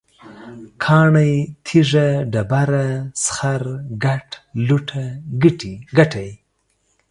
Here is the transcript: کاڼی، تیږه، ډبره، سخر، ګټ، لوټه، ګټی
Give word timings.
کاڼی، 0.83 1.31
تیږه، 1.65 2.07
ډبره، 2.31 2.87
سخر، 3.23 3.61
ګټ، 4.03 4.27
لوټه، 4.67 5.05
ګټی 5.97 6.29